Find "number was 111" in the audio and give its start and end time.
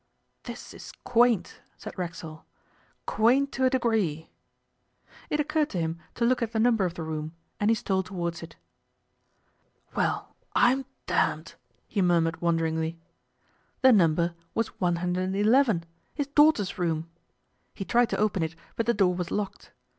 13.93-15.85